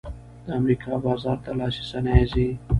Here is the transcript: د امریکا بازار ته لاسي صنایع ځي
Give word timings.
د 0.45 0.47
امریکا 0.59 0.91
بازار 1.05 1.37
ته 1.43 1.51
لاسي 1.59 1.83
صنایع 1.91 2.25
ځي 2.33 2.47